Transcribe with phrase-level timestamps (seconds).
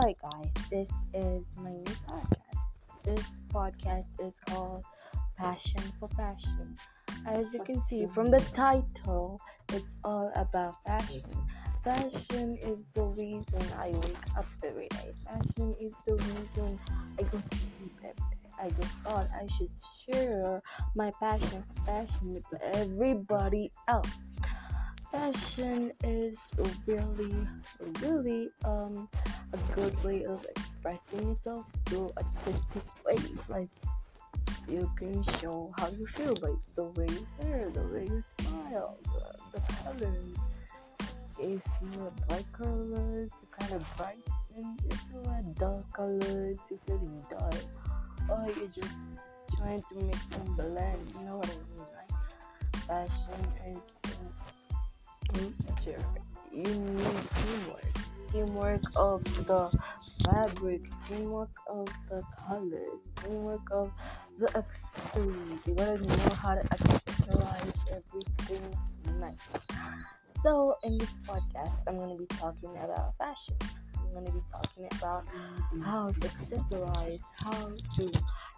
[0.00, 2.58] Hi guys, this is my new podcast.
[3.02, 4.84] This podcast is called
[5.36, 6.76] Passion for Fashion.
[7.26, 9.40] As you can see from the title,
[9.72, 11.24] it's all about fashion.
[11.82, 15.10] Fashion is the reason I wake up every day.
[15.24, 16.78] Fashion is the reason
[17.18, 18.50] I go to sleep every day.
[18.56, 19.70] I just thought I should
[20.06, 20.62] share
[20.94, 24.12] my passion for fashion with everybody else
[25.10, 26.36] fashion is
[26.86, 27.46] really
[28.02, 29.08] really um
[29.52, 33.38] a good way of expressing yourself through artistic ways.
[33.48, 33.68] Like
[34.68, 38.98] you can show how you feel like the way you wear the way you smile
[39.04, 40.36] the, the colors.
[41.40, 44.76] If you wear bright colors you kind of brighten.
[44.90, 47.50] If you wear dark colors you're feeling dull.
[48.28, 48.94] Or you're just
[49.56, 53.08] trying to make them blend you know what i mean right?
[53.08, 54.07] Fashion is.
[56.68, 57.94] You need teamwork.
[58.30, 59.72] Teamwork of the
[60.24, 63.90] fabric, teamwork of the colors, teamwork of
[64.38, 65.60] the accessories.
[65.66, 68.76] You gotta know how to accessorize everything
[69.18, 69.38] nice.
[70.42, 73.56] So, in this podcast, I'm gonna be talking about fashion.
[73.96, 75.24] I'm gonna be talking about
[75.82, 78.12] how to accessorize, how to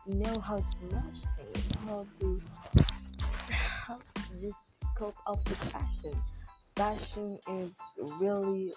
[0.07, 2.43] know how to match things, how to,
[3.87, 4.59] how to just
[4.99, 6.21] cope up with fashion
[6.77, 7.71] fashion is
[8.19, 8.73] really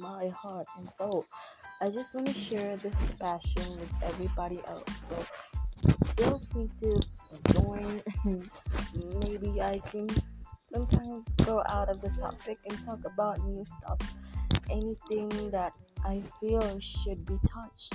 [0.00, 1.24] my heart and soul.
[1.80, 4.90] I just want to share this passion with everybody else.
[5.08, 5.26] So
[6.16, 7.00] feel free to
[7.52, 8.02] join.
[9.22, 10.08] Maybe I can
[10.72, 14.00] sometimes go out of the topic and talk about new stuff.
[14.70, 15.72] Anything that
[16.04, 17.94] I feel should be touched.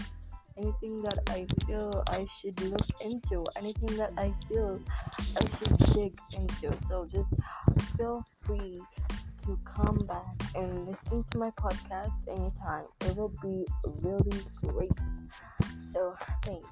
[0.57, 3.43] Anything that I feel I should look into.
[3.55, 4.79] Anything that I feel
[5.35, 6.77] I should dig into.
[6.87, 7.29] So just
[7.97, 8.81] feel free
[9.45, 12.85] to come back and listen to my podcast anytime.
[13.01, 13.65] It will be
[14.01, 14.91] really great.
[15.93, 16.65] So, thanks.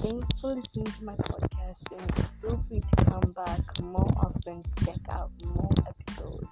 [0.00, 4.84] Thanks for listening to my podcast and feel free to come back more often to
[4.84, 6.48] check out more episodes.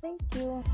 [0.00, 0.64] Thank you.